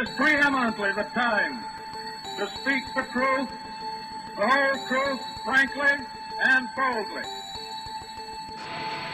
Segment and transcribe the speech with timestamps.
[0.00, 1.64] is preeminently the time
[2.36, 3.48] to speak the truth,
[4.36, 6.04] the whole truth, frankly
[6.44, 7.22] and boldly.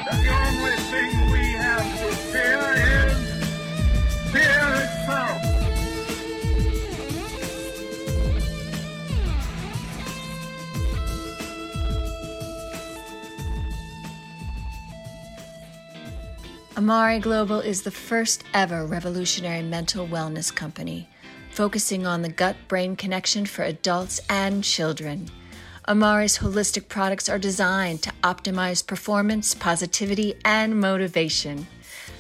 [0.05, 2.63] That the only thing we have to fear
[3.07, 5.62] is fear itself.
[16.75, 21.07] Amare Global is the first ever revolutionary mental wellness company,
[21.51, 25.31] focusing on the gut brain connection for adults and children.
[25.87, 31.67] Amare's holistic products are designed to optimize performance, positivity, and motivation.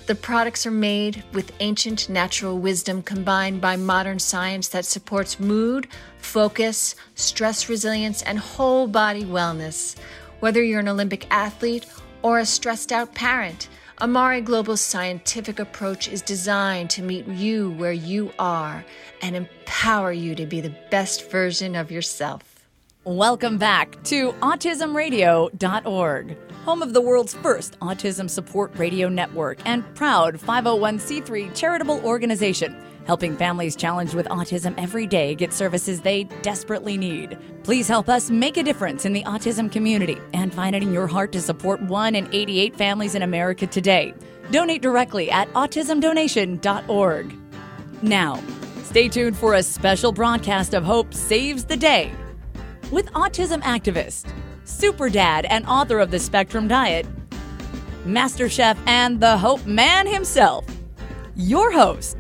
[0.07, 5.89] The products are made with ancient natural wisdom combined by modern science that supports mood,
[6.19, 9.97] focus, stress resilience, and whole body wellness.
[10.41, 11.87] Whether you're an Olympic athlete
[12.21, 13.71] or a stressed out parent,
[14.03, 18.85] Amare Global's scientific approach is designed to meet you where you are
[19.21, 22.43] and empower you to be the best version of yourself.
[23.05, 30.35] Welcome back to AutismRadio.org, home of the world's first autism support radio network and proud
[30.35, 32.75] 501c3 charitable organization
[33.07, 37.39] helping families challenged with autism every day get services they desperately need.
[37.65, 41.07] Please help us make a difference in the autism community and find it in your
[41.07, 44.15] heart to support 1 in 88 families in America today.
[44.51, 47.35] Donate directly at autismdonation.org.
[48.03, 48.43] Now,
[48.83, 52.13] stay tuned for a special broadcast of Hope Saves the Day
[52.91, 54.31] with autism activist,
[54.65, 57.07] super dad, and author of the Spectrum Diet,
[58.05, 60.65] Master Chef, and the Hope Man himself,
[61.35, 62.17] your host,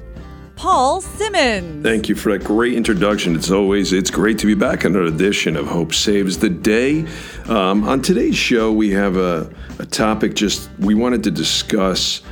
[0.62, 1.82] Paul Simmons.
[1.82, 3.34] Thank you for that great introduction.
[3.34, 7.04] It's always it's great to be back on another edition of Hope Saves the Day.
[7.48, 10.34] Um, on today's show, we have a, a topic.
[10.34, 12.22] Just we wanted to discuss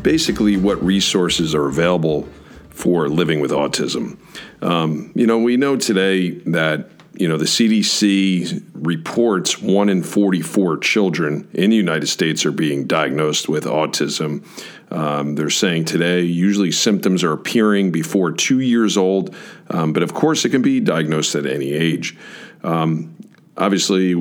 [0.00, 2.28] basically what resources are available
[2.70, 4.16] for living with autism.
[4.62, 10.78] Um, you know, we know today that you know, the CDC reports one in 44
[10.78, 14.44] children in the United States are being diagnosed with autism.
[14.90, 19.34] Um, they're saying today usually symptoms are appearing before two years old,
[19.70, 22.16] um, but of course it can be diagnosed at any age.
[22.62, 23.14] Um,
[23.56, 24.14] obviously,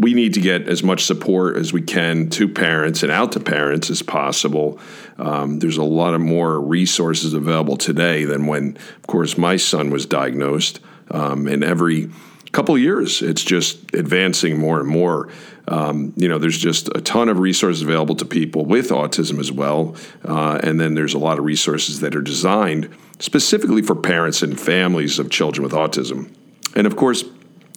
[0.00, 3.40] we need to get as much support as we can to parents and out to
[3.40, 4.78] parents as possible.
[5.18, 9.90] Um, there's a lot of more resources available today than when, of course, my son
[9.90, 10.80] was diagnosed.
[11.10, 12.10] Um, and every
[12.52, 15.28] couple years, it's just advancing more and more.
[15.68, 19.52] Um, you know, there's just a ton of resources available to people with autism as
[19.52, 19.94] well.
[20.24, 22.88] Uh, and then there's a lot of resources that are designed
[23.20, 26.34] specifically for parents and families of children with autism.
[26.74, 27.24] And of course,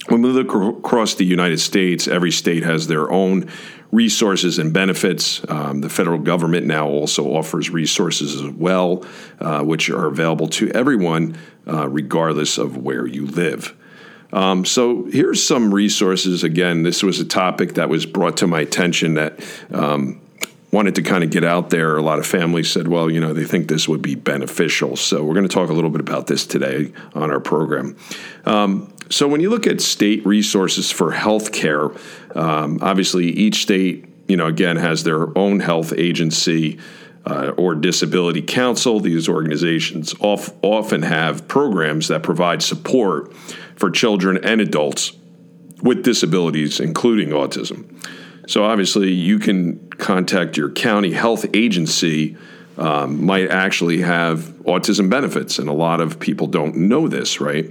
[0.08, 3.50] when we look across the United States, every state has their own
[3.94, 5.42] resources and benefits.
[5.48, 9.06] Um, the federal government now also offers resources as well,
[9.40, 11.38] uh, which are available to everyone,
[11.68, 13.76] uh, regardless of where you live.
[14.34, 16.44] Um, so here's some resources.
[16.44, 19.40] Again, this was a topic that was brought to my attention that
[19.72, 20.20] um,
[20.72, 21.96] wanted to kind of get out there.
[21.96, 24.96] A lot of families said, well, you know, they think this would be beneficial.
[24.96, 27.96] So we're going to talk a little bit about this today on our program.
[28.46, 31.92] Um, so when you look at state resources for health care,
[32.36, 36.80] um, obviously each state, you know, again, has their own health agency.
[37.26, 39.00] Uh, or disability council.
[39.00, 43.34] These organizations off, often have programs that provide support
[43.78, 45.14] for children and adults
[45.82, 47.86] with disabilities, including autism.
[48.48, 52.36] So obviously, you can contact your county health agency.
[52.76, 57.70] Um, might actually have autism benefits, and a lot of people don't know this, right?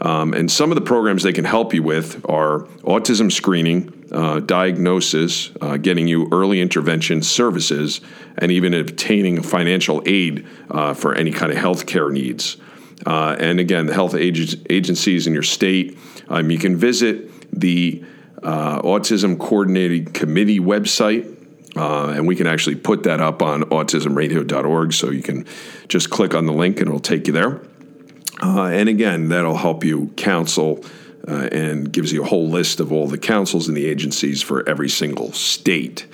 [0.00, 4.38] Um, and some of the programs they can help you with are autism screening, uh,
[4.38, 8.00] diagnosis, uh, getting you early intervention services,
[8.38, 12.56] and even obtaining financial aid uh, for any kind of health care needs.
[13.04, 15.98] Uh, and again, the health ag- agencies in your state,
[16.28, 18.04] um, you can visit the
[18.42, 21.33] uh, Autism Coordinating Committee website.
[21.76, 24.92] Uh, and we can actually put that up on autismradio.org.
[24.92, 25.46] So you can
[25.88, 27.60] just click on the link and it'll take you there.
[28.42, 30.84] Uh, and again, that'll help you counsel
[31.26, 34.68] uh, and gives you a whole list of all the councils and the agencies for
[34.68, 36.06] every single state.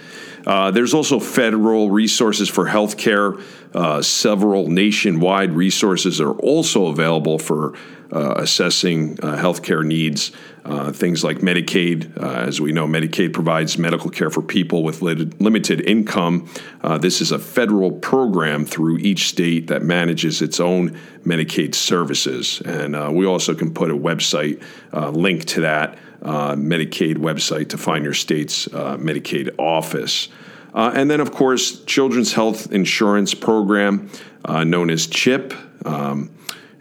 [0.46, 3.42] Uh, there's also federal resources for healthcare.
[3.74, 7.74] Uh, several nationwide resources are also available for
[8.12, 10.32] uh, assessing uh, healthcare needs.
[10.62, 12.22] Uh, things like Medicaid.
[12.22, 16.50] Uh, as we know, Medicaid provides medical care for people with limited income.
[16.82, 20.90] Uh, this is a federal program through each state that manages its own
[21.24, 22.60] Medicaid services.
[22.66, 24.62] And we also can put a website
[24.92, 30.28] link to that Medicaid website to find your state's Medicaid office.
[30.74, 34.10] Uh, and then, of course, Children's Health Insurance Program,
[34.44, 35.54] uh, known as CHIP.
[35.84, 36.30] Um,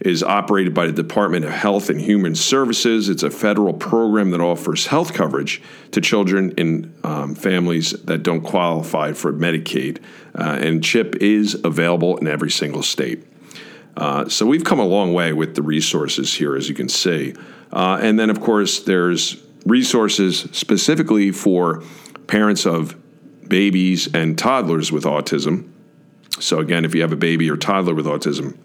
[0.02, 3.10] is operated by the Department of Health and Human Services.
[3.10, 5.62] It's a federal program that offers health coverage
[5.92, 10.02] to children in um, families that don't qualify for Medicaid.
[10.34, 13.26] Uh, and CHIP is available in every single state.
[13.98, 17.36] Uh, so we've come a long way with the resources here, as you can see.
[17.74, 21.84] Uh, and then, of course, there's resources specifically for
[22.28, 22.96] parents of
[23.50, 25.70] babies and toddlers with autism.
[26.40, 28.58] So, again, if you have a baby or toddler with autism,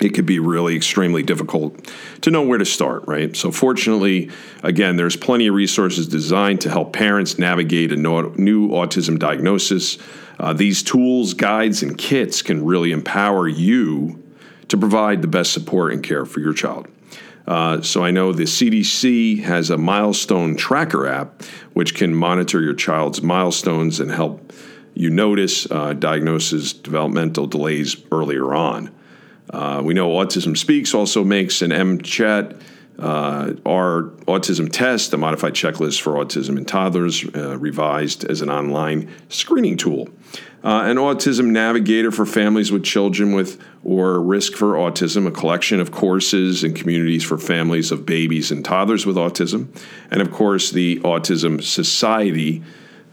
[0.00, 1.90] it could be really extremely difficult
[2.22, 3.36] to know where to start, right?
[3.36, 4.30] So, fortunately,
[4.62, 9.98] again, there's plenty of resources designed to help parents navigate a new autism diagnosis.
[10.38, 14.22] Uh, these tools, guides, and kits can really empower you
[14.68, 16.88] to provide the best support and care for your child.
[17.46, 21.42] Uh, so, I know the CDC has a milestone tracker app
[21.72, 24.52] which can monitor your child's milestones and help
[24.94, 28.90] you notice uh, diagnosis developmental delays earlier on.
[29.52, 32.60] Uh, we know Autism Speaks also makes an MChat,
[32.98, 38.50] uh, our autism test, a modified checklist for autism in toddlers, uh, revised as an
[38.50, 40.08] online screening tool.
[40.62, 45.80] Uh, an autism navigator for families with children with or risk for autism, a collection
[45.80, 49.68] of courses and communities for families of babies and toddlers with autism,
[50.10, 52.62] and of course the Autism Society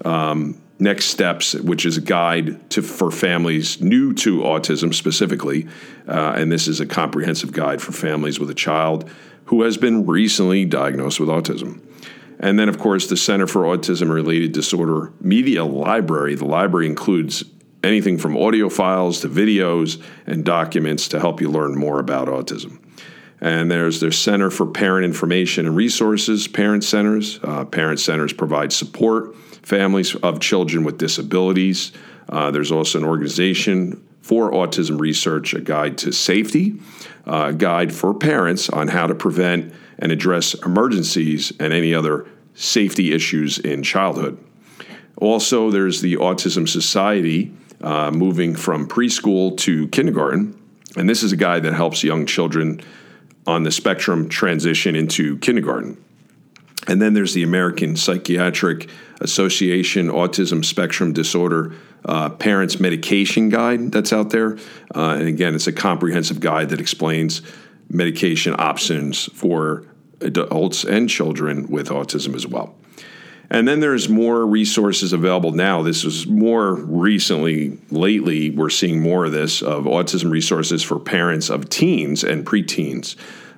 [0.04, 5.68] um, Next Steps, which is a guide to, for families new to autism specifically.
[6.08, 9.10] Uh, and this is a comprehensive guide for families with a child
[9.46, 11.82] who has been recently diagnosed with autism.
[12.40, 16.36] And then, of course, the Center for Autism Related Disorder Media Library.
[16.36, 17.44] The library includes
[17.84, 22.80] anything from audio files to videos and documents to help you learn more about autism.
[23.40, 27.40] And there's their Center for Parent Information and Resources, Parent Centers.
[27.44, 29.36] Uh, parent Centers provide support
[29.68, 31.92] families of children with disabilities.
[32.30, 36.80] Uh, there's also an organization for autism research, a guide to safety,
[37.28, 42.26] uh, a guide for parents on how to prevent and address emergencies and any other
[42.54, 44.38] safety issues in childhood.
[45.18, 50.58] Also, there's the Autism Society uh, moving from preschool to kindergarten.
[50.96, 52.80] And this is a guide that helps young children
[53.46, 56.02] on the spectrum transition into kindergarten.
[56.88, 58.90] And then there's the American Psychiatric
[59.20, 61.74] Association Autism Spectrum Disorder
[62.06, 64.58] uh, Parents Medication Guide that's out there.
[64.96, 67.42] Uh, and again, it's a comprehensive guide that explains
[67.90, 69.86] medication options for
[70.22, 72.76] adults and children with autism as well.
[73.50, 75.82] And then there's more resources available now.
[75.82, 81.50] This is more recently, lately, we're seeing more of this of autism resources for parents
[81.50, 83.16] of teens and preteens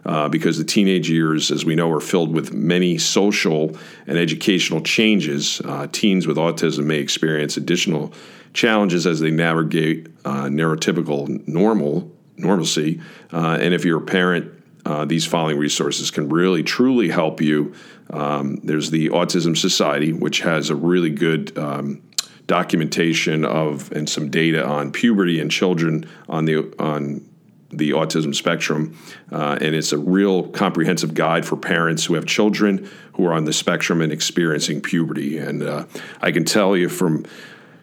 [0.09, 3.77] uh, because the teenage years, as we know, are filled with many social
[4.07, 5.61] and educational changes.
[5.63, 8.11] Uh, teens with autism may experience additional
[8.53, 12.99] challenges as they navigate uh, neurotypical normal normalcy.
[13.31, 14.51] Uh, and if you're a parent,
[14.83, 17.71] uh, these following resources can really truly help you.
[18.09, 22.01] Um, there's the Autism Society, which has a really good um,
[22.47, 27.28] documentation of and some data on puberty in children on the on
[27.71, 28.97] the autism spectrum,
[29.31, 33.45] uh, and it's a real comprehensive guide for parents who have children who are on
[33.45, 35.37] the spectrum and experiencing puberty.
[35.37, 35.85] And uh,
[36.21, 37.25] I can tell you from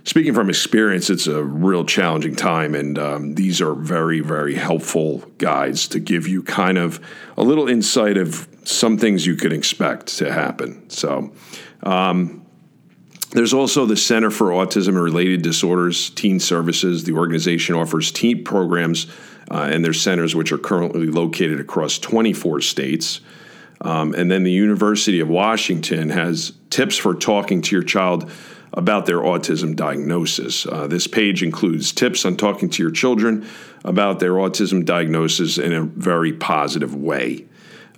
[0.04, 5.18] speaking from experience, it's a real challenging time, and um, these are very, very helpful
[5.38, 7.00] guides to give you kind of
[7.36, 10.88] a little insight of some things you can expect to happen.
[10.90, 11.32] So.
[11.82, 12.45] Um,
[13.36, 17.04] there's also the Center for Autism and Related Disorders Teen Services.
[17.04, 19.06] The organization offers teen programs
[19.50, 23.20] uh, and their centers, which are currently located across 24 states.
[23.82, 28.30] Um, and then the University of Washington has tips for talking to your child
[28.72, 30.64] about their autism diagnosis.
[30.64, 33.46] Uh, this page includes tips on talking to your children
[33.84, 37.44] about their autism diagnosis in a very positive way.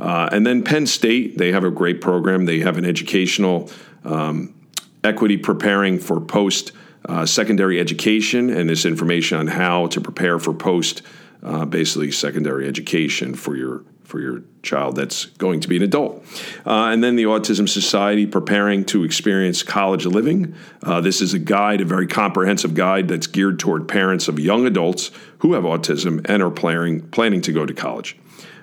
[0.00, 2.44] Uh, and then Penn State, they have a great program.
[2.44, 3.70] They have an educational
[4.04, 4.54] um,
[5.08, 6.72] equity preparing for post
[7.08, 11.02] uh, secondary education, and this information on how to prepare for post
[11.42, 16.24] uh, basically secondary education for your for your child that's going to be an adult.
[16.66, 20.54] Uh, and then the Autism Society preparing to experience college living.
[20.82, 24.66] Uh, this is a guide, a very comprehensive guide that's geared toward parents of young
[24.66, 25.10] adults
[25.40, 28.16] who have autism and are planning planning to go to college.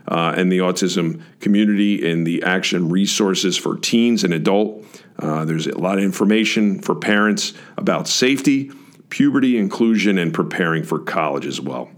[0.07, 4.83] Uh, and the autism community and the action resources for teens and adult.
[5.17, 8.71] Uh, there's a lot of information for parents about safety,
[9.09, 11.89] puberty, inclusion, and preparing for college as well.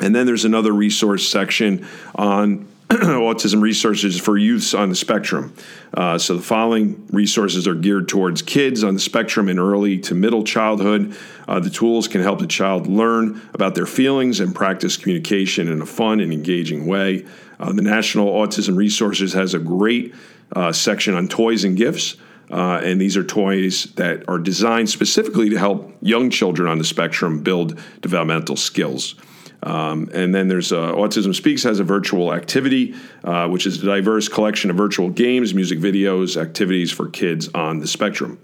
[0.00, 5.52] And then there's another resource section on autism resources for youths on the spectrum.
[5.92, 10.14] Uh, so the following resources are geared towards kids on the spectrum in early to
[10.14, 11.16] middle childhood.
[11.48, 15.82] Uh, the tools can help the child learn about their feelings and practice communication in
[15.82, 17.26] a fun and engaging way.
[17.58, 20.14] Uh, the National Autism Resources has a great
[20.52, 22.16] uh, section on toys and gifts.
[22.50, 26.84] Uh, and these are toys that are designed specifically to help young children on the
[26.84, 29.16] spectrum build developmental skills.
[29.62, 33.86] Um, and then there's uh, Autism Speaks has a virtual activity, uh, which is a
[33.86, 38.38] diverse collection of virtual games, music videos, activities for kids on the spectrum.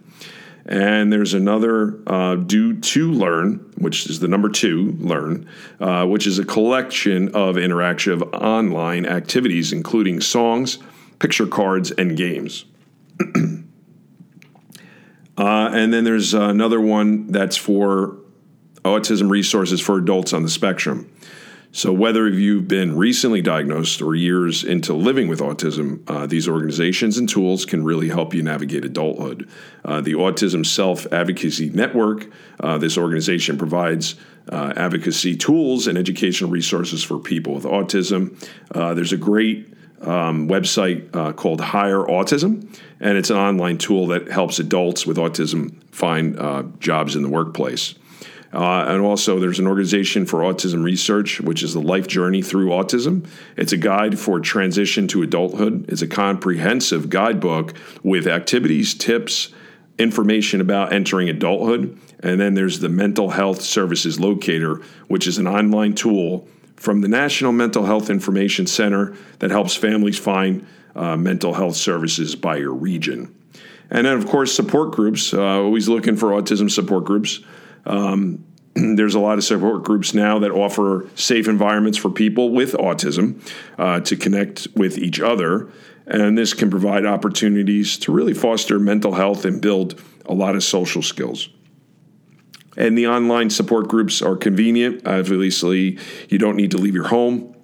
[0.65, 5.49] And there's another uh, Do2Learn, which is the number two, Learn,
[5.81, 10.79] uh, which is a collection of interactive online activities, including songs,
[11.23, 12.65] picture cards, and games.
[15.39, 18.17] uh, and then there's another one that's for
[18.85, 21.09] autism resources for adults on the spectrum.
[21.75, 27.17] So, whether you've been recently diagnosed or years into living with autism, uh, these organizations
[27.17, 29.49] and tools can really help you navigate adulthood.
[29.85, 32.27] Uh, the Autism Self Advocacy Network,
[32.61, 34.17] uh, this organization provides
[34.51, 38.37] uh, advocacy tools and educational resources for people with autism.
[38.75, 44.09] Uh, there's a great um, website uh, called Hire Autism, and it's an online tool
[44.09, 46.37] that helps adults with autism find
[46.81, 47.95] jobs in the workplace.
[48.53, 52.69] Uh, and also, there's an organization for autism research, which is the Life Journey Through
[52.69, 53.27] Autism.
[53.57, 55.87] It's a guide for transition to adulthood.
[55.89, 59.49] It's a comprehensive guidebook with activities, tips,
[59.99, 61.99] information about entering adulthood.
[62.21, 66.47] And then there's the Mental Health Services Locator, which is an online tool
[66.83, 72.35] from the National Mental Health Information Center that helps families find uh, mental health services
[72.35, 73.33] by your region.
[73.89, 75.33] And then, of course, support groups.
[75.33, 77.39] Uh, always looking for autism support groups.
[77.87, 82.73] Um, there's a lot of support groups now that offer safe environments for people with
[82.73, 83.41] autism
[83.79, 85.71] uh, to connect with each other.
[86.09, 90.65] And this can provide opportunities to really foster mental health and build a lot of
[90.65, 91.49] social skills.
[92.77, 95.07] And the online support groups are convenient.
[95.07, 95.99] Obviously,
[96.29, 97.55] you don't need to leave your home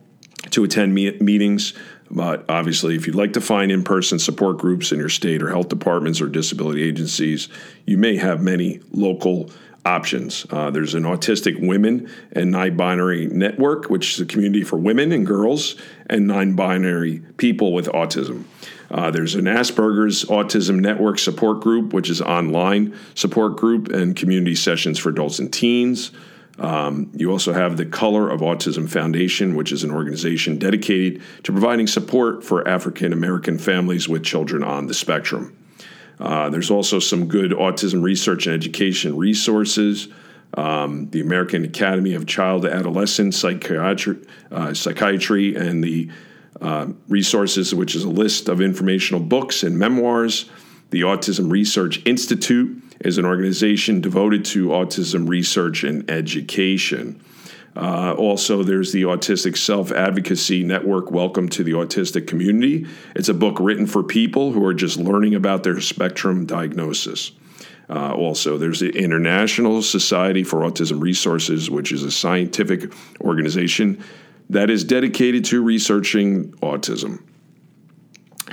[0.51, 1.75] to attend me- meetings.
[2.11, 5.51] But obviously, if you'd like to find in person support groups in your state or
[5.51, 7.49] health departments or disability agencies,
[7.87, 9.51] you may have many local
[9.85, 10.47] options.
[10.51, 15.13] Uh, there's an Autistic Women and Non Binary Network, which is a community for women
[15.13, 15.77] and girls
[16.09, 18.45] and non binary people with autism.
[18.91, 24.55] Uh, there's an Asperger's Autism Network support group, which is online support group and community
[24.55, 26.13] sessions for adults and teens.
[26.59, 31.53] Um, you also have the Color of Autism Foundation, which is an organization dedicated to
[31.53, 35.57] providing support for African American families with children on the spectrum.
[36.19, 40.09] Uh, there's also some good autism research and education resources.
[40.55, 44.17] Um, the American Academy of Child Adolescent Psychiatry,
[44.51, 46.11] uh, Psychiatry and the
[46.61, 50.51] uh, resources, which is a list of informational books and memoirs.
[50.91, 57.23] The Autism Research Institute is an organization devoted to autism research and education.
[57.77, 62.87] Uh, also, there's the Autistic Self Advocacy Network, Welcome to the Autistic Community.
[63.15, 67.31] It's a book written for people who are just learning about their spectrum diagnosis.
[67.89, 74.03] Uh, also, there's the International Society for Autism Resources, which is a scientific organization
[74.51, 77.23] that is dedicated to researching autism.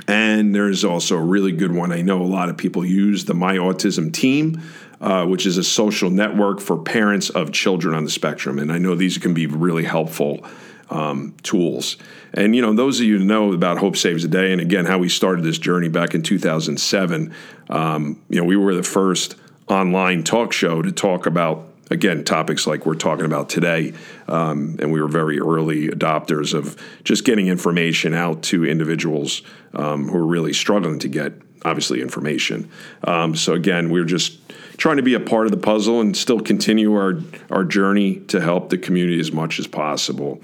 [0.08, 1.90] And there's also a really good one.
[1.90, 4.62] I know a lot of people use the My Autism Team,
[5.00, 8.58] uh, which is a social network for parents of children on the spectrum.
[8.58, 10.44] And I know these can be really helpful
[10.90, 11.96] um, tools.
[12.32, 14.84] And, you know, those of you who know about Hope Saves the Day, and again,
[14.84, 17.34] how we started this journey back in 2007,
[17.70, 19.34] um, you know, we were the first
[19.68, 23.92] online talk show to talk about again topics like we're talking about today
[24.28, 29.42] um, and we were very early adopters of just getting information out to individuals
[29.74, 31.32] um, who are really struggling to get
[31.64, 32.70] obviously information.
[33.04, 34.38] Um, so again we're just
[34.76, 38.40] trying to be a part of the puzzle and still continue our our journey to
[38.40, 40.40] help the community as much as possible.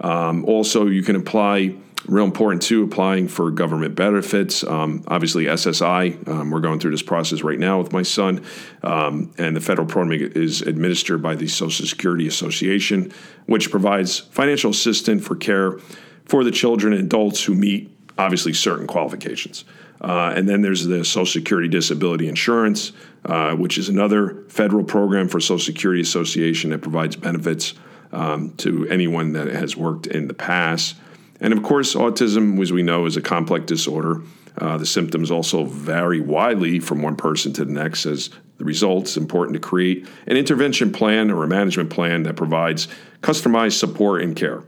[0.00, 1.74] Um, also you can apply
[2.08, 4.62] real important too applying for government benefits.
[4.64, 8.44] Um, obviously ssi um, we're going through this process right now with my son
[8.82, 13.12] um, and the federal program is administered by the social security association
[13.46, 15.78] which provides financial assistance for care
[16.24, 19.64] for the children and adults who meet obviously certain qualifications.
[20.00, 22.92] Uh, and then there's the social security disability insurance
[23.24, 27.74] uh, which is another federal program for social security association that provides benefits
[28.12, 30.94] um, to anyone that has worked in the past
[31.40, 34.22] and of course, autism, as we know, is a complex disorder.
[34.58, 38.06] Uh, the symptoms also vary widely from one person to the next.
[38.06, 42.36] As the result, it's important to create an intervention plan or a management plan that
[42.36, 42.88] provides
[43.20, 44.62] customized support and care.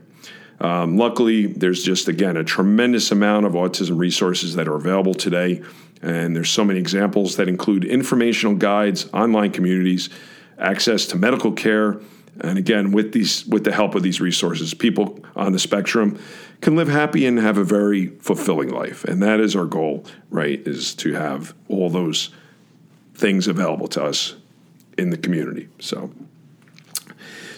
[0.59, 5.63] Um, luckily, there's just, again, a tremendous amount of autism resources that are available today.
[6.01, 10.09] And there's so many examples that include informational guides, online communities,
[10.57, 11.99] access to medical care.
[12.41, 16.19] And again, with these, with the help of these resources, people on the spectrum
[16.61, 19.03] can live happy and have a very fulfilling life.
[19.03, 20.65] And that is our goal, right?
[20.65, 22.29] Is to have all those
[23.13, 24.35] things available to us
[24.97, 25.67] in the community.
[25.79, 26.11] So,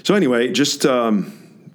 [0.04, 1.32] so anyway, just um,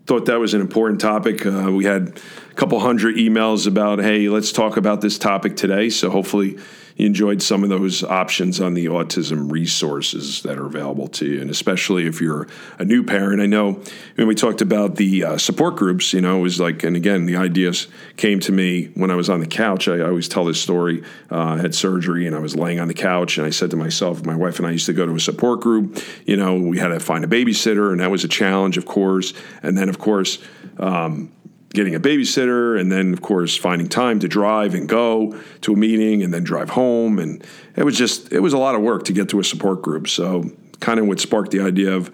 [0.06, 1.46] thought that was an important topic.
[1.46, 5.90] Uh, we had a couple hundred emails about, hey, let's talk about this topic today.
[5.90, 6.58] So hopefully
[7.04, 11.40] enjoyed some of those options on the autism resources that are available to you.
[11.40, 12.48] And especially if you're
[12.78, 13.80] a new parent, I know
[14.14, 17.26] when we talked about the uh, support groups, you know, it was like, and again,
[17.26, 19.88] the ideas came to me when I was on the couch.
[19.88, 21.02] I, I always tell this story.
[21.30, 23.76] Uh, I had surgery and I was laying on the couch and I said to
[23.76, 26.02] myself, my wife and I used to go to a support group.
[26.24, 29.34] You know, we had to find a babysitter and that was a challenge, of course.
[29.62, 30.38] And then, of course,
[30.78, 31.30] um,
[31.70, 35.76] getting a babysitter and then of course finding time to drive and go to a
[35.76, 37.18] meeting and then drive home.
[37.18, 37.44] And
[37.76, 40.08] it was just it was a lot of work to get to a support group.
[40.08, 42.10] So kind of what sparked the idea of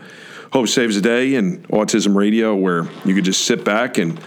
[0.53, 4.21] hope saves a day and autism radio where you could just sit back and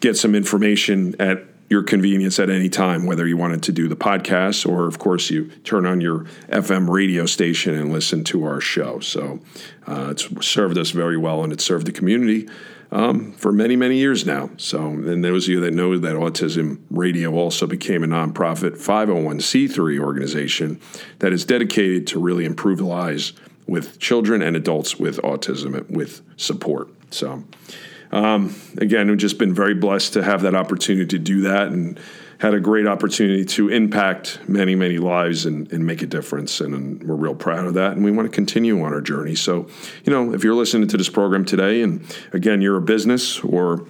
[0.00, 3.96] get some information at your convenience at any time whether you wanted to do the
[3.96, 8.60] podcast or of course you turn on your fm radio station and listen to our
[8.60, 8.98] show.
[9.00, 9.40] So
[9.86, 12.48] uh, it's served us very well and it served the community
[12.90, 14.50] um, for many, many years now.
[14.56, 19.98] So, and those of you that know that Autism Radio also became a nonprofit 501c3
[20.00, 20.80] organization
[21.18, 23.32] that is dedicated to really improve lives
[23.66, 26.88] with children and adults with autism with support.
[27.10, 27.44] So,
[28.12, 32.00] um, again, we've just been very blessed to have that opportunity to do that and
[32.38, 36.60] had a great opportunity to impact many, many lives and, and make a difference.
[36.60, 37.92] And, and, we're real proud of that.
[37.92, 39.34] And we want to continue on our journey.
[39.34, 39.66] So,
[40.04, 43.86] you know, if you're listening to this program today, and again, you're a business or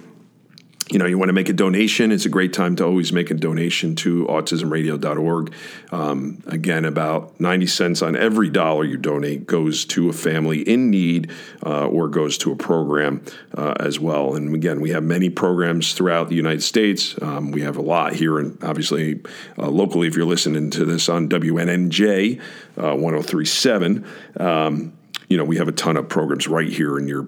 [0.91, 3.29] you know, you want to make a donation, it's a great time to always make
[3.29, 5.53] a donation to autismradio.org.
[5.91, 10.89] Um, again, about 90 cents on every dollar you donate goes to a family in
[10.89, 11.31] need
[11.63, 13.23] uh, or goes to a program
[13.55, 14.35] uh, as well.
[14.35, 17.15] And again, we have many programs throughout the United States.
[17.21, 19.21] Um, we have a lot here, and obviously
[19.59, 22.39] uh, locally, if you're listening to this on WNNJ
[22.77, 24.93] uh, 1037, um,
[25.27, 27.27] you know, we have a ton of programs right here in your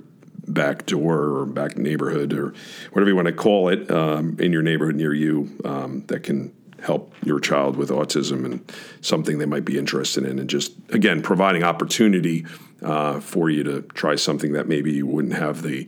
[0.53, 2.53] back door or back neighborhood or
[2.91, 6.53] whatever you want to call it um, in your neighborhood near you um, that can
[6.81, 10.39] help your child with autism and something they might be interested in.
[10.39, 12.45] And just again providing opportunity
[12.81, 15.87] uh, for you to try something that maybe you wouldn't have the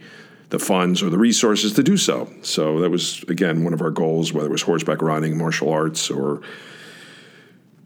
[0.49, 2.31] the funds or the resources to do so.
[2.43, 6.11] So that was again one of our goals whether it was horseback riding martial arts
[6.11, 6.41] or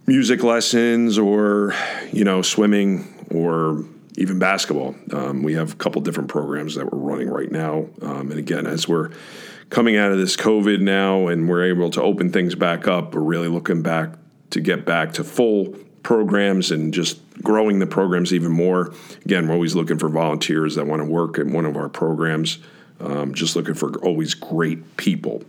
[0.06, 1.74] music lessons or
[2.12, 3.86] you know swimming or
[4.18, 4.96] even basketball.
[5.14, 7.88] Um, we have a couple different programs that we're running right now.
[8.02, 9.12] Um, and again, as we're
[9.70, 13.22] coming out of this COVID now and we're able to open things back up, we're
[13.22, 14.10] really looking back
[14.50, 18.94] to get back to full programs and just growing the programs even more.
[19.26, 22.60] Again, we're always looking for volunteers that want to work in one of our programs,
[23.00, 25.44] um, just looking for always great people.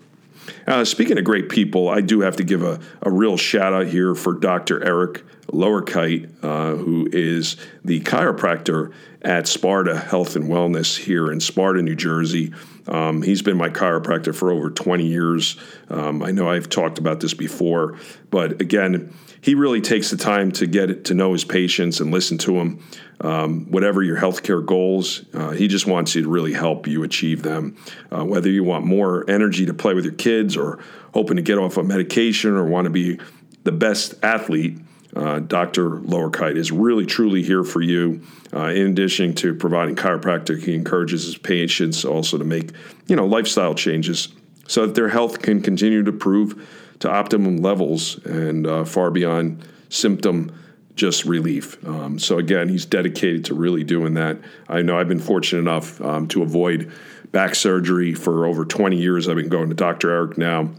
[0.67, 3.87] Uh, speaking of great people, I do have to give a, a real shout out
[3.87, 4.85] here for Dr.
[4.85, 11.83] Eric Lowerkite, uh, who is the chiropractor at Sparta Health and Wellness here in Sparta,
[11.83, 12.53] New Jersey.
[12.87, 15.57] Um, he's been my chiropractor for over 20 years.
[15.91, 17.99] Um, I know I've talked about this before,
[18.31, 22.39] but again, he really takes the time to get to know his patients and listen
[22.39, 22.83] to them.
[23.21, 27.43] Um, whatever your healthcare goals, uh, he just wants you to really help you achieve
[27.43, 27.77] them.
[28.11, 30.79] Uh, whether you want more energy to play with your kids or
[31.15, 33.19] hoping to get off a of medication or want to be
[33.65, 34.79] the best athlete,
[35.19, 35.91] uh, Dr.
[35.91, 38.23] Lowerkite is really truly here for you.
[38.55, 42.71] Uh, in addition to providing chiropractic, he encourages his patients also to make
[43.09, 44.29] you know lifestyle changes
[44.69, 46.69] so that their health can continue to improve
[47.01, 50.55] to optimum levels and uh, far beyond symptom
[50.95, 51.85] just relief.
[51.87, 54.39] Um, so again, he's dedicated to really doing that.
[54.69, 56.93] I know I've been fortunate enough um, to avoid
[57.33, 59.29] back surgery for over 20 years.
[59.29, 60.11] I've been going to Dr.
[60.11, 60.71] Eric now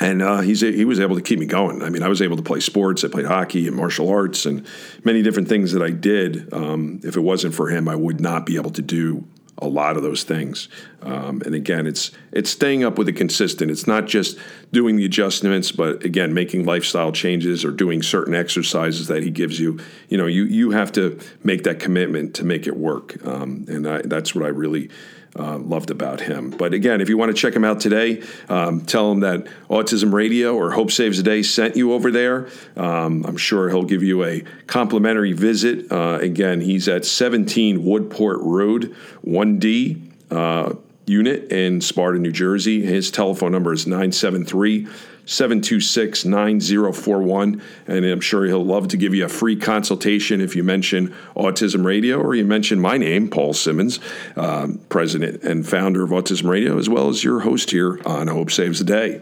[0.00, 1.82] and uh, he's he was able to keep me going.
[1.82, 3.04] I mean, I was able to play sports.
[3.04, 4.66] I played hockey and martial arts and
[5.04, 6.52] many different things that I did.
[6.52, 9.24] Um, if it wasn't for him, I would not be able to do
[9.58, 10.68] a lot of those things.
[11.02, 13.70] Um, and again, it's it's staying up with it consistent.
[13.70, 14.38] It's not just
[14.72, 19.60] doing the adjustments, but again, making lifestyle changes or doing certain exercises that he gives
[19.60, 19.78] you.
[20.08, 23.24] You know, you you have to make that commitment to make it work.
[23.26, 24.90] Um, and I, that's what I really
[25.38, 26.50] uh, loved about him.
[26.50, 30.12] But again, if you want to check him out today, um, tell him that Autism
[30.12, 32.48] Radio or Hope Saves a Day sent you over there.
[32.76, 35.90] Um, I'm sure he'll give you a complimentary visit.
[35.90, 38.94] Uh, again, he's at 17 Woodport Road,
[39.26, 40.08] 1D.
[40.30, 40.74] Uh,
[41.06, 42.80] unit in Sparta, New Jersey.
[42.82, 44.86] His telephone number is 973
[45.24, 47.62] 726 9041.
[47.86, 51.84] And I'm sure he'll love to give you a free consultation if you mention Autism
[51.84, 54.00] Radio or you mention my name, Paul Simmons,
[54.36, 58.50] um, president and founder of Autism Radio, as well as your host here on Hope
[58.50, 59.20] Saves the Day.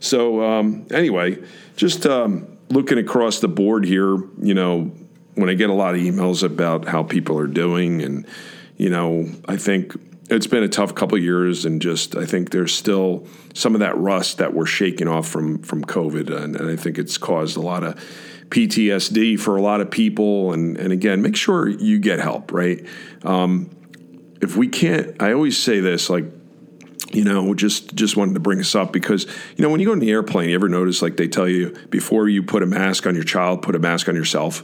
[0.00, 1.38] So, um, anyway,
[1.76, 4.92] just um, looking across the board here, you know,
[5.34, 8.26] when I get a lot of emails about how people are doing, and,
[8.76, 9.94] you know, I think
[10.30, 13.96] it's been a tough couple years, and just I think there's still some of that
[13.96, 17.60] rust that we're shaking off from from COVID, and, and I think it's caused a
[17.60, 17.94] lot of
[18.50, 20.52] PTSD for a lot of people.
[20.52, 22.52] And and again, make sure you get help.
[22.52, 22.86] Right?
[23.22, 23.70] Um,
[24.40, 26.24] if we can't, I always say this like.
[27.10, 29.24] You know, just just wanted to bring this up because
[29.56, 31.74] you know when you go in the airplane, you ever notice like they tell you
[31.88, 34.62] before you put a mask on your child, put a mask on yourself.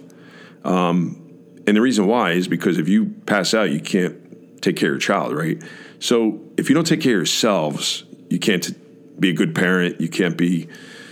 [0.63, 1.25] Um,
[1.67, 4.24] and the reason why is because if you pass out, you can't
[4.65, 5.63] take care of your child, right?
[5.99, 10.01] So if you don't take care of yourselves, you can't be a good parent.
[10.01, 10.69] You can't be,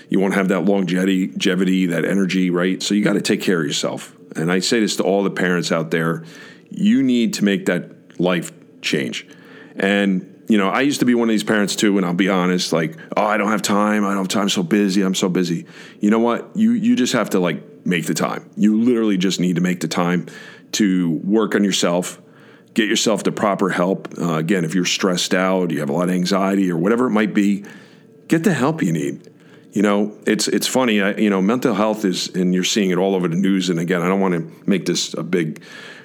[0.09, 2.83] you won't have that longevity, that energy, right?
[2.83, 4.17] So you got to take care of yourself.
[4.35, 6.25] And I say this to all the parents out there
[6.75, 9.27] you need to make that life change.
[9.77, 12.29] And, you know, I used to be one of these parents too, and I'll be
[12.29, 14.05] honest, like, oh, I don't have time.
[14.05, 14.43] I don't have time.
[14.43, 15.03] I'm so busy.
[15.03, 15.67] I'm so busy.
[16.01, 16.51] You know what?
[16.57, 18.49] You you just have to like make the time.
[18.57, 20.27] You literally just need to make the time
[20.73, 22.21] to work on yourself,
[22.75, 24.09] get yourself the proper help.
[24.19, 27.11] Uh, again, if you're stressed out, you have a lot of anxiety or whatever it
[27.11, 27.65] might be,
[28.29, 29.29] get the help you need.
[29.73, 31.01] You know, it's it's funny.
[31.01, 33.71] I, you know, mental health is, and you're seeing it all over the news.
[33.71, 35.63] And again, I don't want to make this a big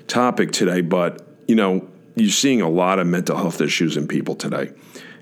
[0.07, 4.35] topic today, but you know, you're seeing a lot of mental health issues in people
[4.35, 4.71] today.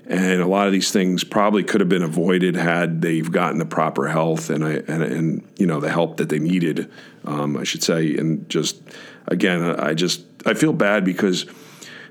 [0.08, 3.66] And a lot of these things probably could have been avoided had they've gotten the
[3.66, 6.88] proper health and and, and you know the help that they needed,
[7.24, 8.16] um, I should say.
[8.16, 8.80] And just
[9.26, 11.46] again, I just I feel bad because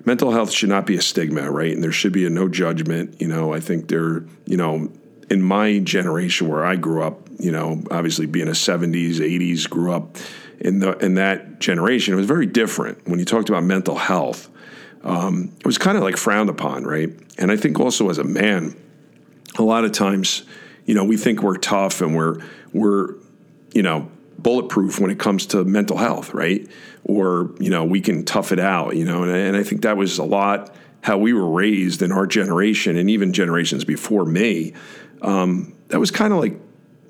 [0.06, 1.74] mental health should not be a stigma, right?
[1.74, 3.20] And there should be a no judgment.
[3.22, 4.92] You know, I think there, you know,
[5.30, 9.92] in my generation where I grew up, you know, obviously being a 70s, 80s, grew
[9.92, 10.18] up
[10.60, 13.08] in the in that generation, it was very different.
[13.08, 14.50] When you talked about mental health,
[15.04, 17.10] um, it was kind of like frowned upon, right?
[17.38, 18.76] And I think also as a man,
[19.58, 20.44] a lot of times,
[20.86, 22.42] you know, we think we're tough and we're
[22.74, 23.16] we're,
[23.74, 26.68] you know, bulletproof when it comes to mental health, right?
[27.08, 29.96] Or you know we can tough it out, you know, and, and I think that
[29.96, 34.74] was a lot how we were raised in our generation and even generations before me.
[35.22, 36.60] Um, that was kind of like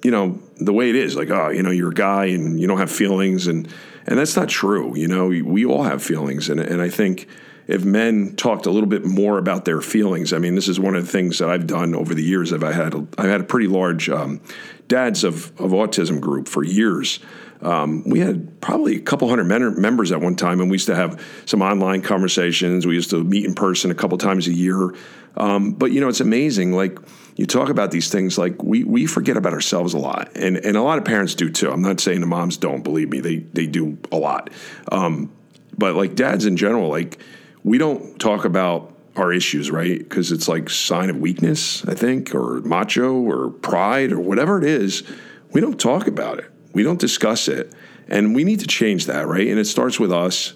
[0.03, 2.67] you know the way it is, like oh you know you're a guy and you
[2.67, 3.73] don't have feelings and
[4.05, 4.95] and that's not true.
[4.95, 7.27] You know we all have feelings and and I think
[7.67, 10.33] if men talked a little bit more about their feelings.
[10.33, 12.53] I mean, this is one of the things that I've done over the years.
[12.53, 14.41] I've had a, I've had a pretty large um,
[14.87, 17.19] dads of, of autism group for years.
[17.61, 20.87] Um, we had probably a couple hundred men- members at one time, and we used
[20.87, 22.85] to have some online conversations.
[22.85, 24.93] We used to meet in person a couple times a year.
[25.37, 26.73] Um, but you know, it's amazing.
[26.73, 26.99] Like
[27.35, 30.77] you talk about these things, like we we forget about ourselves a lot, and and
[30.77, 31.69] a lot of parents do too.
[31.69, 32.83] I'm not saying the moms don't.
[32.83, 34.49] Believe me, they they do a lot.
[34.91, 35.31] Um,
[35.77, 37.19] but like dads in general, like
[37.63, 39.99] we don't talk about our issues, right?
[39.99, 44.63] Because it's like sign of weakness, I think, or macho or pride or whatever it
[44.63, 45.03] is.
[45.51, 46.51] We don't talk about it.
[46.73, 47.73] We don't discuss it.
[48.07, 49.47] And we need to change that, right?
[49.47, 50.53] And it starts with us.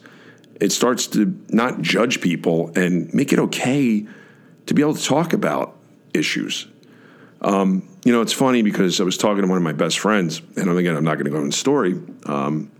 [0.59, 4.05] It starts to not judge people and make it okay
[4.65, 5.78] to be able to talk about
[6.13, 6.67] issues.
[7.41, 10.41] Um, you know, it's funny because I was talking to one of my best friends,
[10.55, 12.71] and again, I'm not going to go into story, um,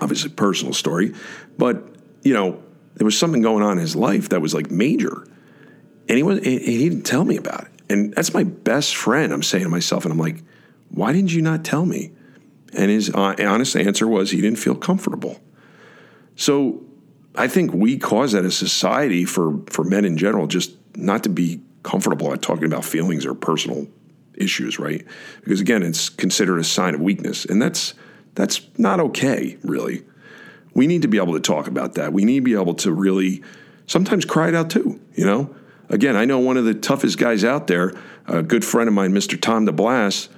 [0.00, 1.14] obviously personal story,
[1.58, 1.82] but
[2.22, 2.62] you know,
[2.94, 5.26] there was something going on in his life that was like major,
[6.08, 7.68] and he was he didn't tell me about it.
[7.88, 9.32] And that's my best friend.
[9.32, 10.42] I'm saying to myself, and I'm like,
[10.90, 12.12] why didn't you not tell me?
[12.72, 15.40] And his honest answer was he didn't feel comfortable.
[16.34, 16.84] So
[17.36, 21.28] I think we cause that as society for for men in general, just not to
[21.28, 23.86] be comfortable at talking about feelings or personal
[24.34, 25.06] issues, right?
[25.42, 27.94] Because again, it's considered a sign of weakness, and that's
[28.34, 30.04] that's not okay, really
[30.76, 32.12] we need to be able to talk about that.
[32.12, 33.42] We need to be able to really
[33.86, 35.56] sometimes cry it out too, you know?
[35.88, 37.94] Again, I know one of the toughest guys out there,
[38.26, 39.40] a good friend of mine, Mr.
[39.40, 40.28] Tom DeBlass,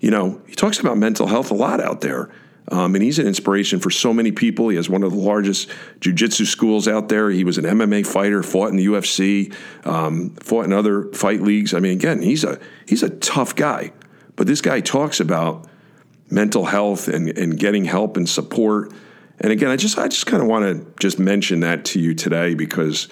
[0.00, 2.28] you know, he talks about mental health a lot out there.
[2.68, 4.70] Um, and he's an inspiration for so many people.
[4.70, 5.68] He has one of the largest
[6.00, 7.30] jujitsu schools out there.
[7.30, 9.54] He was an MMA fighter, fought in the UFC,
[9.86, 11.74] um, fought in other fight leagues.
[11.74, 13.92] I mean, again, he's a he's a tough guy.
[14.36, 15.68] But this guy talks about
[16.30, 18.92] mental health and, and getting help and support
[19.40, 22.14] and again, I just I just kind of want to just mention that to you
[22.14, 23.08] today because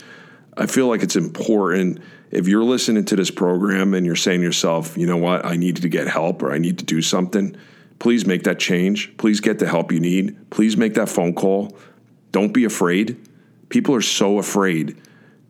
[0.57, 4.47] I feel like it's important if you're listening to this program and you're saying to
[4.47, 7.57] yourself, you know what, I need to get help or I need to do something,
[8.03, 9.17] please make that change.
[9.17, 10.51] Please get the help you need.
[10.51, 11.79] Please make that phone call.
[12.33, 13.17] Don't be afraid.
[13.69, 15.01] People are so afraid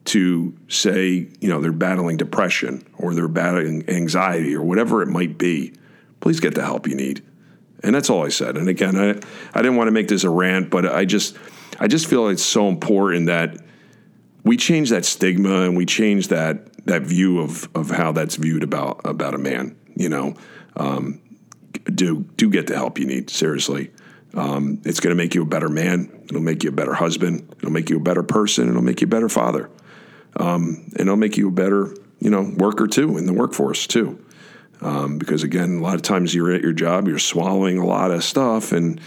[0.05, 5.39] to say, you know, they're battling depression or they're battling anxiety or whatever it might
[5.39, 5.73] be,
[6.21, 7.25] please get the help you need.
[7.83, 8.59] And that's all I said.
[8.59, 9.11] And again, I,
[9.59, 11.39] I didn't want to make this a rant, but I just
[11.81, 13.57] I just feel it's so important that
[14.45, 18.63] we change that stigma and we change that that view of of how that's viewed
[18.63, 19.75] about about a man.
[19.97, 20.35] You know,
[20.77, 21.23] um,
[21.95, 23.31] do do get the help you need.
[23.31, 23.91] Seriously,
[24.35, 26.11] um, it's going to make you a better man.
[26.25, 27.55] It'll make you a better husband.
[27.59, 28.69] It'll make you a better person.
[28.69, 29.71] It'll make you a better father.
[30.37, 34.25] Um, and it'll make you a better, you know, worker too in the workforce too.
[34.81, 38.11] Um, because again, a lot of times you're at your job, you're swallowing a lot
[38.11, 39.01] of stuff, and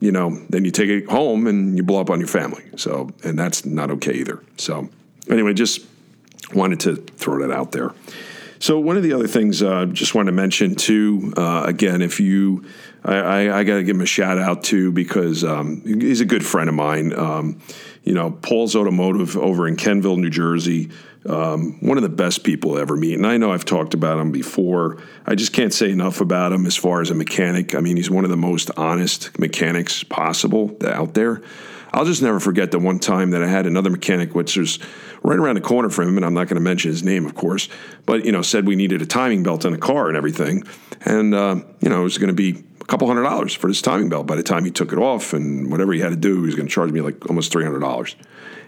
[0.00, 2.62] you know, then you take it home and you blow up on your family.
[2.76, 4.42] So, and that's not okay either.
[4.56, 4.88] So,
[5.28, 5.84] anyway, just
[6.54, 7.92] wanted to throw that out there.
[8.60, 12.02] So one of the other things I uh, just wanted to mention too, uh, again,
[12.02, 12.64] if you,
[13.04, 16.24] I, I, I got to give him a shout out too because um, he's a
[16.24, 17.12] good friend of mine.
[17.14, 17.60] Um,
[18.02, 20.90] you know, Paul's Automotive over in Kenvil, New Jersey.
[21.26, 23.14] Um, one of the best people to ever meet.
[23.14, 25.02] And I know I've talked about him before.
[25.26, 27.74] I just can't say enough about him as far as a mechanic.
[27.74, 31.42] I mean, he's one of the most honest mechanics possible out there.
[31.92, 34.78] I'll just never forget the one time that I had another mechanic, which was
[35.22, 37.34] right around the corner from him, and I'm not going to mention his name, of
[37.34, 37.68] course,
[38.06, 40.64] but you know, said we needed a timing belt in a car and everything,
[41.02, 43.82] and uh, you know, it was going to be a couple hundred dollars for this
[43.82, 44.26] timing belt.
[44.26, 46.54] By the time he took it off and whatever he had to do, he was
[46.54, 48.16] going to charge me like almost three hundred dollars.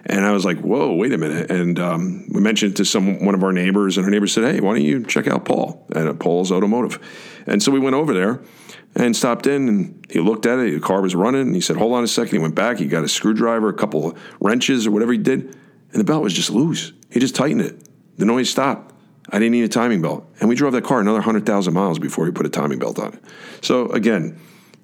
[0.06, 3.24] And I was like, "Whoa, wait a minute!" And um, we mentioned it to some
[3.24, 5.86] one of our neighbors, and our neighbor said, "Hey, why don't you check out Paul
[5.94, 6.98] at Paul's Automotive?"
[7.46, 8.40] And so we went over there
[8.94, 10.74] and stopped in and he looked at it.
[10.74, 12.32] The car was running and he said, Hold on a second.
[12.32, 12.78] He went back.
[12.78, 15.56] He got a screwdriver, a couple wrenches or whatever he did,
[15.92, 16.92] and the belt was just loose.
[17.10, 17.76] He just tightened it.
[18.18, 18.94] The noise stopped.
[19.28, 20.26] I didn't need a timing belt.
[20.40, 23.14] And we drove that car another 100,000 miles before he put a timing belt on
[23.14, 23.22] it.
[23.62, 24.38] So again,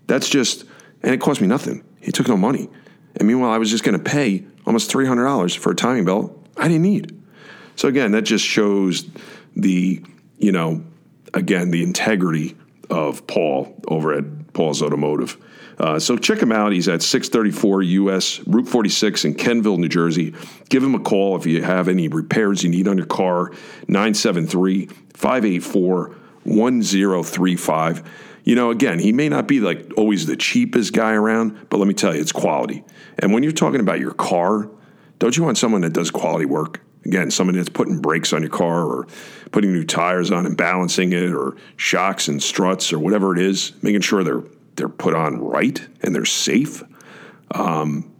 [0.06, 0.64] that's just,
[1.02, 1.84] and it cost me nothing.
[2.00, 2.68] He took no money.
[3.16, 6.68] And meanwhile, I was just going to pay almost $300 for a timing belt I
[6.68, 7.20] didn't need.
[7.76, 9.08] So again, that just shows
[9.54, 10.02] the,
[10.38, 10.84] you know,
[11.34, 12.56] again, the integrity
[12.90, 15.36] of Paul over at Paul's Automotive.
[15.78, 16.72] Uh, so check him out.
[16.72, 20.34] He's at 634 US Route 46 in Kenvil, New Jersey.
[20.68, 23.50] Give him a call if you have any repairs you need on your car.
[23.88, 28.10] 973 584 1035.
[28.44, 31.88] You know, again, he may not be like always the cheapest guy around, but let
[31.88, 32.84] me tell you, it's quality.
[33.18, 34.70] And when you're talking about your car,
[35.18, 36.80] don't you want someone that does quality work?
[37.06, 39.06] Again, somebody that's putting brakes on your car or
[39.52, 43.72] putting new tires on and balancing it or shocks and struts or whatever it is,
[43.80, 44.42] making sure they're
[44.74, 46.82] they're put on right and they're safe.
[47.52, 48.12] Um,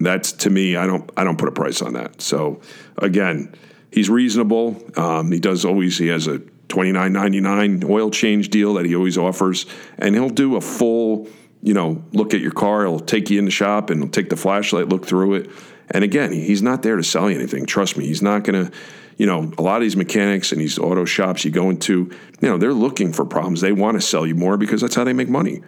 [0.00, 2.22] that's to me, I don't I don't put a price on that.
[2.22, 2.62] So
[2.96, 3.54] again,
[3.90, 4.82] he's reasonable.
[4.96, 8.86] Um, he does always he has a twenty nine ninety nine oil change deal that
[8.86, 9.66] he always offers,
[9.98, 11.28] and he'll do a full
[11.62, 12.86] you know look at your car.
[12.86, 15.50] He'll take you in the shop and he'll take the flashlight, look through it.
[15.92, 17.66] And again, he's not there to sell you anything.
[17.66, 18.72] Trust me, he's not going to
[19.18, 22.48] you know, a lot of these mechanics and these auto shops you go into, you
[22.48, 23.60] know, they're looking for problems.
[23.60, 25.62] They want to sell you more because that's how they make money.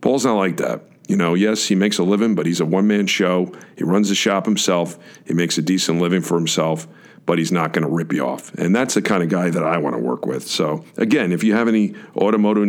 [0.00, 0.82] Paul's not like that.
[1.08, 3.52] You know, yes, he makes a living, but he's a one man show.
[3.76, 4.96] He runs the shop himself.
[5.26, 6.86] He makes a decent living for himself,
[7.26, 8.54] but he's not going to rip you off.
[8.54, 10.46] And that's the kind of guy that I want to work with.
[10.46, 12.68] So, again, if you have any automotive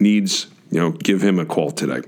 [0.00, 2.02] needs, you know, give him a call today.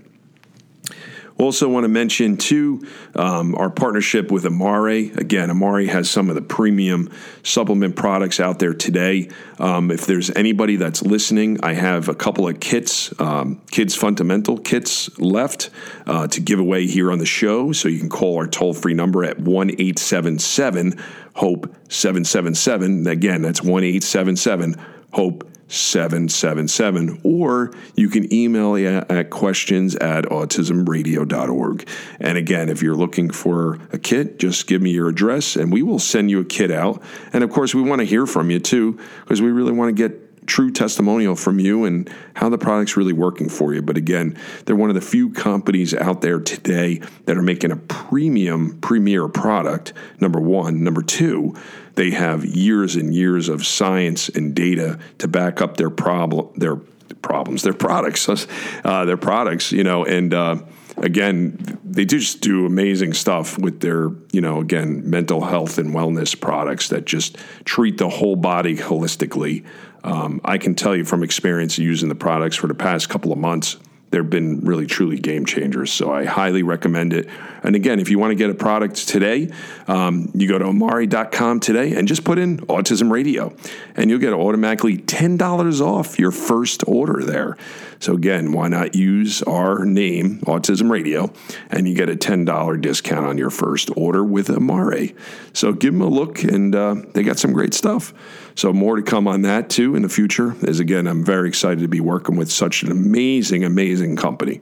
[1.39, 5.11] Also, want to mention too um, our partnership with Amare.
[5.17, 7.11] Again, Amare has some of the premium
[7.43, 9.29] supplement products out there today.
[9.59, 14.59] Um, if there's anybody that's listening, I have a couple of kits, um, kids fundamental
[14.59, 15.71] kits left
[16.07, 17.73] uh, to give away here on the show.
[17.73, 20.95] So you can call our toll free number at one eight seven seven
[21.35, 23.07] hope seven seven seven.
[23.07, 24.77] Again, that's one eight seven seven
[25.13, 31.89] hope 777 or you can email at questions at autismradio.org
[32.21, 35.83] and again if you're looking for a kit just give me your address and we
[35.83, 37.03] will send you a kit out.
[37.33, 40.09] And of course we want to hear from you too because we really want to
[40.09, 43.81] get true testimonial from you and how the product's really working for you.
[43.81, 44.37] But again,
[44.67, 49.29] they're one of the few companies out there today that are making a premium premier
[49.29, 49.95] product.
[50.21, 51.57] Number one, number two,
[51.95, 56.77] they have years and years of science and data to back up their problem their
[57.23, 58.29] problems, their products,
[58.85, 59.73] uh, their products.
[59.73, 60.57] You know, and uh,
[60.97, 66.39] again, they just do amazing stuff with their, you know, again, mental health and wellness
[66.39, 69.65] products that just treat the whole body holistically.
[70.05, 73.39] Um, I can tell you from experience using the products for the past couple of
[73.39, 73.77] months
[74.13, 75.91] they've been really truly game changers.
[75.93, 77.29] So I highly recommend it.
[77.63, 79.51] And again, if you want to get a product today,
[79.87, 83.55] um, you go to amare.com today and just put in Autism Radio,
[83.95, 87.57] and you'll get automatically $10 off your first order there.
[88.01, 91.33] So again, why not use our name, Autism Radio,
[91.71, 95.15] and you get a $10 discount on your first order with Amare.
[95.53, 98.13] So give them a look, and uh, they got some great stuff.
[98.55, 100.57] So more to come on that too in the future.
[100.67, 104.61] As again, I'm very excited to be working with such an amazing, amazing company.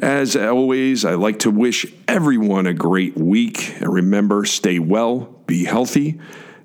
[0.00, 3.76] As always, I like to wish everyone a great week.
[3.80, 6.18] And remember, stay well, be healthy,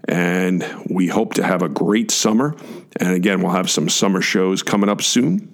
[0.08, 2.56] and we hope to have a great summer.
[2.96, 5.52] And again, we'll have some summer shows coming up soon.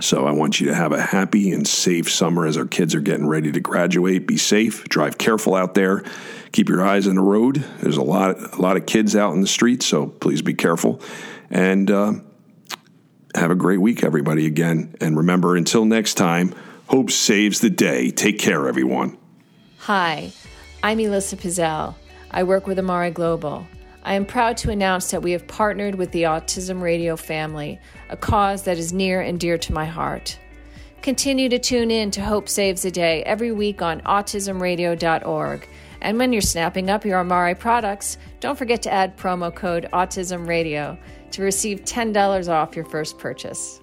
[0.00, 3.00] So I want you to have a happy and safe summer as our kids are
[3.00, 4.28] getting ready to graduate.
[4.28, 6.04] Be safe, drive careful out there,
[6.52, 7.56] keep your eyes on the road.
[7.80, 11.00] There's a lot, a lot of kids out in the streets, so please be careful.
[11.50, 12.12] And uh,
[13.34, 14.46] have a great week, everybody.
[14.46, 16.54] Again, and remember, until next time.
[16.90, 18.10] Hope saves the day.
[18.10, 19.16] Take care, everyone.
[19.78, 20.32] Hi,
[20.82, 21.94] I'm Elissa Pizzell.
[22.32, 23.64] I work with Amare Global.
[24.02, 28.16] I am proud to announce that we have partnered with the Autism Radio family, a
[28.16, 30.36] cause that is near and dear to my heart.
[31.00, 35.68] Continue to tune in to Hope Saves the Day every week on autismradio.org.
[36.00, 40.98] And when you're snapping up your Amare products, don't forget to add promo code AutismRadio
[41.30, 43.79] to receive $10 off your first purchase.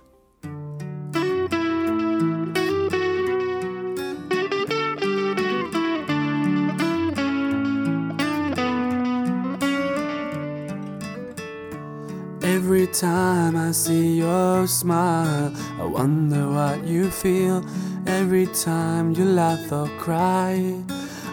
[12.55, 17.61] Every time I see your smile, I wonder what you feel.
[18.07, 20.73] Every time you laugh or cry,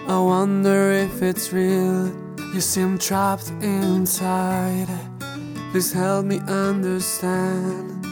[0.09, 2.11] I wonder if it's real.
[2.53, 4.89] You seem trapped inside.
[5.71, 8.05] Please help me understand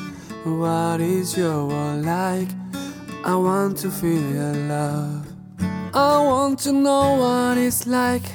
[0.44, 2.50] what is your world like.
[3.24, 5.26] I want to feel your love.
[5.92, 8.30] I want to know what it's like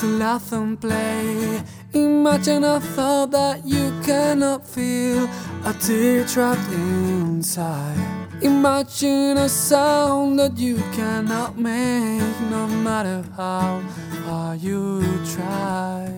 [0.00, 1.62] to laugh and play.
[1.94, 5.24] Imagine a thought that you cannot feel,
[5.64, 7.96] a tear trapped inside.
[8.42, 13.80] Imagine a sound that you cannot make, no matter how
[14.26, 16.12] hard you try.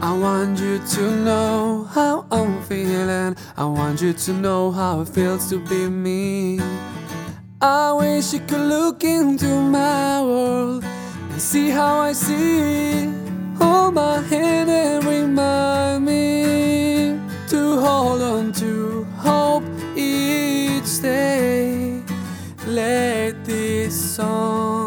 [0.00, 3.36] I want you to know how I'm feeling.
[3.56, 6.60] I want you to know how it feels to be me.
[7.60, 13.17] I wish you could look into my world and see how I see.
[13.58, 17.18] Hold my hand and remind me
[17.48, 19.64] to hold on to hope
[19.96, 22.02] each day.
[22.66, 24.77] Let this song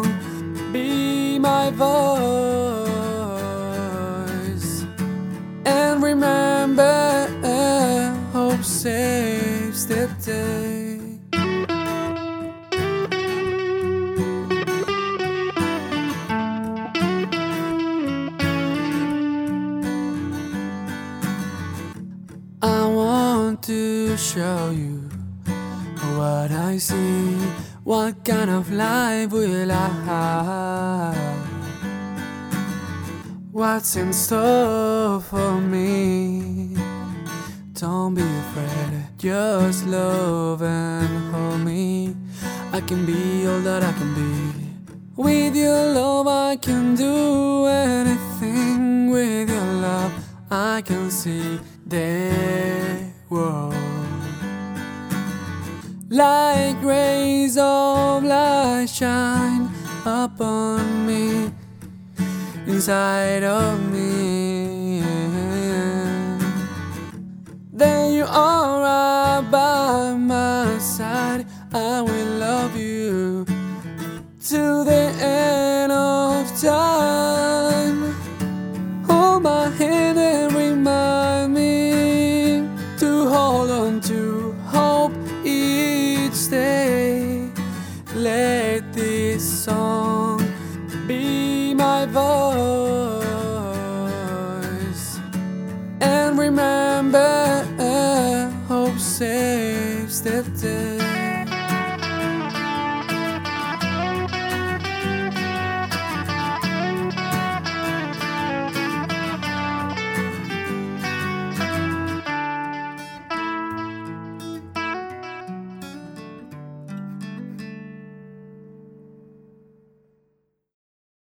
[24.33, 25.09] show you
[26.15, 27.35] what I see.
[27.83, 31.47] What kind of life will I have?
[33.51, 36.77] What's in store for me?
[37.73, 42.15] Don't be afraid, just love and hold me.
[42.71, 44.31] I can be all that I can be.
[45.17, 49.09] With your love, I can do anything.
[49.11, 50.13] With your love,
[50.49, 53.80] I can see the world.
[56.13, 59.69] Like rays of light shine
[60.05, 61.49] upon me,
[62.67, 65.01] inside of me.
[67.71, 71.45] Then you are right by my side.
[71.73, 72.20] I will